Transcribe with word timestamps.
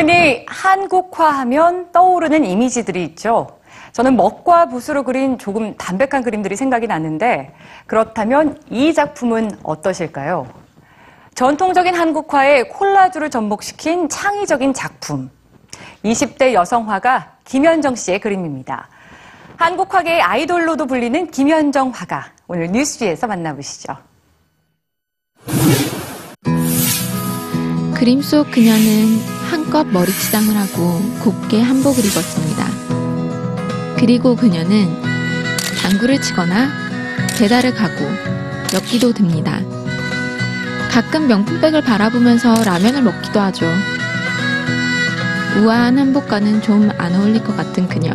흔히 0.00 0.46
한국화하면 0.48 1.92
떠오르는 1.92 2.46
이미지들이 2.46 3.04
있죠. 3.04 3.58
저는 3.92 4.16
먹과 4.16 4.66
붓으로 4.66 5.02
그린 5.02 5.36
조금 5.36 5.76
담백한 5.76 6.22
그림들이 6.22 6.56
생각이 6.56 6.86
나는데 6.86 7.52
그렇다면 7.86 8.58
이 8.70 8.94
작품은 8.94 9.58
어떠실까요? 9.62 10.48
전통적인 11.34 11.94
한국화에 11.94 12.62
콜라주를 12.62 13.28
접목시킨 13.28 14.08
창의적인 14.08 14.72
작품. 14.72 15.30
20대 16.02 16.54
여성화가 16.54 17.32
김현정 17.44 17.94
씨의 17.94 18.20
그림입니다. 18.20 18.88
한국화계의 19.56 20.22
아이돌로도 20.22 20.86
불리는 20.86 21.30
김현정 21.30 21.90
화가 21.90 22.32
오늘 22.48 22.68
뉴스지에서 22.68 23.26
만나보시죠. 23.26 23.96
그림 27.94 28.22
속 28.22 28.50
그녀는 28.50 29.39
한껏 29.50 29.84
머리치장을 29.88 30.56
하고 30.56 31.00
곱게 31.20 31.60
한복을 31.60 32.04
입었습니다. 32.04 32.66
그리고 33.98 34.36
그녀는 34.36 34.88
당구를 35.82 36.20
치거나 36.22 36.70
배달을 37.36 37.74
가고 37.74 38.08
엮기도 38.72 39.12
듭니다. 39.12 39.60
가끔 40.90 41.26
명품백을 41.26 41.82
바라보면서 41.82 42.62
라면을 42.62 43.02
먹기도 43.02 43.40
하죠. 43.40 43.66
우아한 45.58 45.98
한복과는 45.98 46.62
좀 46.62 46.90
안 46.96 47.14
어울릴 47.16 47.42
것 47.42 47.56
같은 47.56 47.88
그녀. 47.88 48.12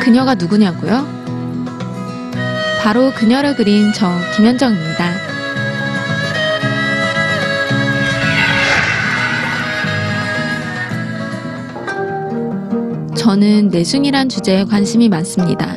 그녀가 0.00 0.34
누구냐고요? 0.34 1.04
바로 2.80 3.12
그녀를 3.12 3.56
그린 3.56 3.92
저 3.92 4.08
김현정입니다. 4.36 5.25
저는 13.26 13.70
내숭이란 13.70 14.28
주제에 14.28 14.62
관심이 14.62 15.08
많습니다. 15.08 15.76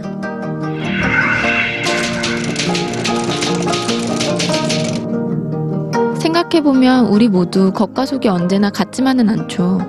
생각해보면 6.20 7.08
우리 7.08 7.28
모두 7.28 7.72
겉과 7.72 8.06
속이 8.06 8.28
언제나 8.28 8.70
같지만은 8.70 9.30
않죠. 9.30 9.80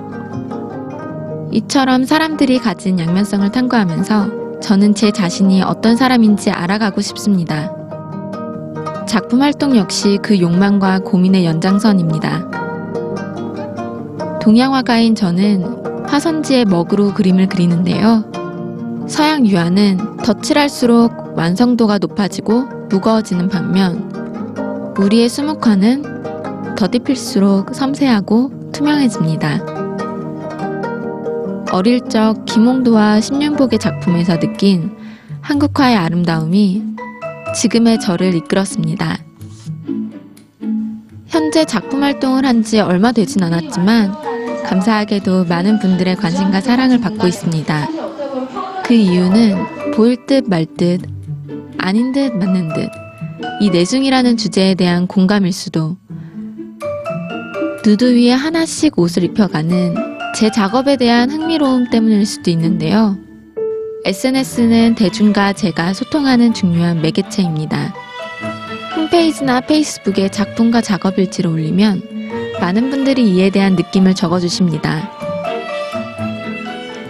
이처럼 1.51 2.03
사람들이 2.03 2.57
가진 2.57 2.97
양면성을 2.97 3.51
탐구하면서 3.51 4.59
저는 4.59 4.95
제 4.95 5.11
자신이 5.11 5.61
어떤 5.61 5.95
사람인지 5.95 6.49
알아가고 6.49 7.01
싶습니다. 7.01 7.71
작품 9.07 9.43
활동 9.43 9.77
역시 9.77 10.17
그 10.23 10.39
욕망과 10.39 11.01
고민의 11.01 11.45
연장선입니다. 11.45 12.49
동양화가인 14.41 15.13
저는 15.13 15.90
화선지의 16.11 16.65
먹으로 16.65 17.13
그림을 17.13 17.47
그리는데요. 17.47 18.29
서양 19.07 19.47
유화는 19.47 20.17
덧칠할수록 20.17 21.37
완성도가 21.37 21.99
높아지고 21.99 22.63
무거워지는 22.89 23.47
반면 23.47 24.93
우리의 24.99 25.29
수묵화는 25.29 26.75
더딥힐수록 26.75 27.73
섬세하고 27.73 28.71
투명해집니다. 28.73 29.65
어릴 31.71 32.01
적 32.09 32.43
김홍도와 32.45 33.21
심윤복의 33.21 33.79
작품에서 33.79 34.37
느낀 34.37 34.91
한국화의 35.39 35.95
아름다움이 35.95 36.83
지금의 37.55 38.01
저를 38.01 38.35
이끌었습니다. 38.35 39.17
현재 41.27 41.63
작품 41.63 42.03
활동을 42.03 42.45
한 42.45 42.63
지 42.63 42.81
얼마 42.81 43.13
되진 43.13 43.41
않았지만 43.43 44.30
감사하게도 44.65 45.45
많은 45.45 45.79
분들의 45.79 46.15
관심과 46.15 46.61
사랑을 46.61 46.99
받고 46.99 47.27
있습니다. 47.27 47.87
그 48.83 48.93
이유는 48.93 49.91
보일 49.93 50.25
듯 50.25 50.47
말 50.47 50.65
듯, 50.65 51.01
아닌 51.77 52.11
듯 52.11 52.35
맞는 52.35 52.69
듯, 52.73 52.89
이 53.59 53.69
내숭이라는 53.69 54.37
주제에 54.37 54.75
대한 54.75 55.07
공감일 55.07 55.51
수도, 55.51 55.97
누드 57.85 58.15
위에 58.15 58.31
하나씩 58.31 58.97
옷을 58.99 59.23
입혀가는 59.23 59.95
제 60.35 60.51
작업에 60.51 60.97
대한 60.97 61.29
흥미로움 61.29 61.89
때문일 61.89 62.25
수도 62.25 62.51
있는데요. 62.51 63.17
SNS는 64.05 64.95
대중과 64.95 65.53
제가 65.53 65.93
소통하는 65.93 66.53
중요한 66.53 67.01
매개체입니다. 67.01 67.93
홈페이지나 68.95 69.61
페이스북에 69.61 70.29
작품과 70.29 70.81
작업 70.81 71.17
일지를 71.19 71.51
올리면 71.51 72.10
많은 72.61 72.91
분들이 72.91 73.27
이에 73.31 73.49
대한 73.49 73.75
느낌을 73.75 74.13
적어주십니다. 74.13 75.09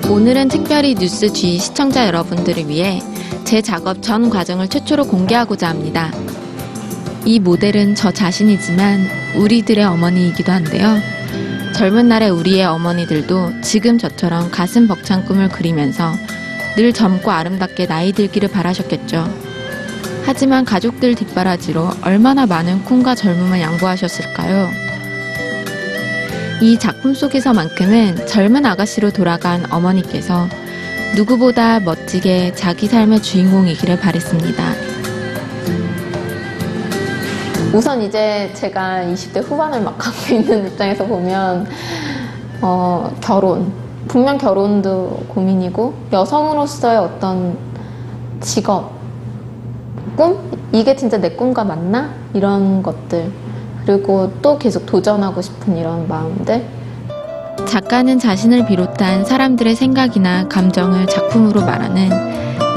오늘은 0.09 0.47
특별히 0.47 0.95
뉴스 0.95 1.31
G 1.31 1.59
시청자 1.59 2.07
여러분들을 2.07 2.69
위해 2.69 3.01
제 3.44 3.61
작업 3.61 4.01
전 4.01 4.29
과정을 4.29 4.69
최초로 4.69 5.07
공개하고자 5.07 5.67
합니다. 5.67 6.09
이 7.25 7.40
모델은 7.40 7.95
저 7.95 8.11
자신이지만 8.11 9.06
우리들의 9.35 9.84
어머니이기도 9.84 10.53
한데요. 10.53 10.97
젊은 11.75 12.07
날의 12.07 12.29
우리의 12.29 12.66
어머니들도 12.66 13.61
지금 13.61 13.97
저처럼 13.97 14.51
가슴 14.51 14.88
벅찬 14.88 15.25
꿈을 15.25 15.50
그리면서 15.50 16.13
늘 16.78 16.94
젊고 16.94 17.29
아름답게 17.29 17.88
나이 17.88 18.13
들기를 18.13 18.50
바라셨겠죠. 18.50 19.28
하지만 20.23 20.63
가족들 20.63 21.16
뒷바라지로 21.16 21.90
얼마나 22.03 22.45
많은 22.45 22.85
꿈과 22.85 23.16
젊음을 23.16 23.59
양보하셨을까요? 23.59 24.91
이 26.61 26.77
작품 26.77 27.16
속에서만큼은 27.16 28.27
젊은 28.27 28.67
아가씨로 28.67 29.09
돌아간 29.09 29.66
어머니께서 29.72 30.45
누구보다 31.16 31.79
멋지게 31.79 32.53
자기 32.53 32.85
삶의 32.85 33.23
주인공이기를 33.23 33.99
바랬습니다. 33.99 34.63
우선 37.73 38.03
이제 38.03 38.51
제가 38.53 39.01
20대 39.05 39.44
후반을 39.44 39.81
막 39.81 39.97
갖고 39.97 40.35
있는 40.35 40.67
입장에서 40.67 41.03
보면 41.07 41.66
어, 42.61 43.11
결혼 43.22 43.73
분명 44.07 44.38
결혼도 44.38 45.25
고민이고 45.29 45.95
여성으로서의 46.13 46.97
어떤 46.99 47.57
직업 48.39 48.91
꿈? 50.16 50.38
이게 50.72 50.95
진짜 50.95 51.17
내 51.17 51.31
꿈과 51.31 51.63
맞나? 51.63 52.13
이런 52.35 52.83
것들 52.83 53.31
그리고 53.86 54.31
또 54.42 54.58
계속 54.58 54.86
도전하고 54.86 55.42
싶은 55.42 55.78
이런 55.78 56.08
마음들 56.08 56.66
작가는 57.66 58.19
자신을 58.19 58.66
비롯한 58.66 59.25
사람들의 59.25 59.75
생각이나 59.75 60.47
감정을 60.47 61.08
작품으로 61.08 61.62
말하는 61.62 62.09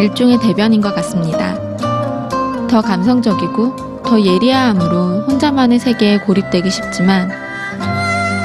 일종의 0.00 0.38
대변인 0.38 0.80
것 0.80 0.94
같습니다. 0.94 1.54
더 2.68 2.80
감성적이고 2.80 4.02
더 4.04 4.20
예리함으로 4.20 5.22
혼자만의 5.26 5.78
세계에 5.78 6.18
고립되기 6.18 6.70
쉽지만 6.70 7.30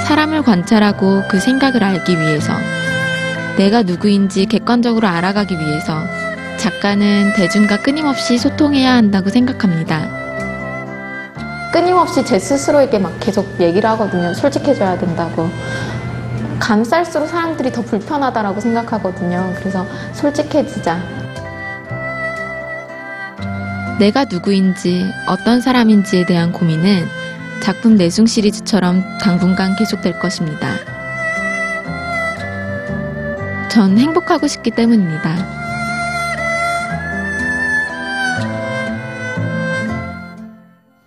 사람을 0.05 0.41
관찰하고 0.41 1.23
그 1.29 1.39
생각을 1.39 1.83
알기 1.83 2.17
위해서 2.17 2.53
내가 3.57 3.83
누구인지 3.83 4.45
객관적으로 4.45 5.07
알아가기 5.07 5.53
위해서 5.59 5.99
작가는 6.57 7.33
대중과 7.35 7.81
끊임없이 7.81 8.37
소통해야 8.37 8.93
한다고 8.93 9.29
생각합니다. 9.29 10.28
끊임없이 11.79 12.25
제 12.25 12.37
스스로에게 12.37 12.99
막 12.99 13.17
계속 13.21 13.57
얘기를 13.57 13.89
하거든요 13.91 14.33
솔직해져야 14.33 14.97
된다고 14.97 15.49
감쌀수록 16.59 17.29
사람들이 17.29 17.71
더 17.71 17.81
불편하다라고 17.81 18.59
생각하거든요 18.59 19.53
그래서 19.55 19.85
솔직해지자 20.11 21.01
내가 23.97 24.25
누구인지 24.25 25.09
어떤 25.25 25.61
사람인지에 25.61 26.25
대한 26.25 26.51
고민은 26.51 27.07
작품 27.61 27.95
내숭 27.95 28.25
시리즈처럼 28.25 29.03
당분간 29.19 29.75
계속될 29.75 30.19
것입니다. 30.19 30.75
전 33.69 33.97
행복하고 33.97 34.47
싶기 34.47 34.71
때문입니다. 34.71 35.58